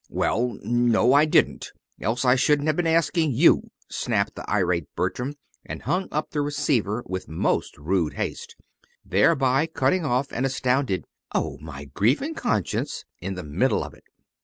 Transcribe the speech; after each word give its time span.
"Well, 0.09 0.57
no, 0.63 1.13
I 1.13 1.25
didn't 1.25 1.73
else 1.99 2.25
I 2.25 2.33
shouldn't 2.33 2.65
have 2.65 2.75
been 2.75 2.87
asking 2.87 3.33
you," 3.33 3.69
snapped 3.87 4.33
the 4.33 4.49
irate 4.49 4.87
Bertram 4.95 5.35
and 5.63 5.83
hung 5.83 6.07
up 6.11 6.31
the 6.31 6.41
receiver 6.41 7.03
with 7.05 7.27
most 7.29 7.77
rude 7.77 8.15
haste, 8.15 8.55
thereby 9.05 9.67
cutting 9.67 10.03
off 10.03 10.31
an 10.31 10.43
astounded 10.43 11.05
"Oh, 11.35 11.59
my 11.61 11.85
grief 11.85 12.19
and 12.19 12.35
conscience!" 12.35 13.05
in 13.19 13.35
the 13.35 13.43
middle 13.43 13.83
of 13.83 13.93
it. 13.93 14.05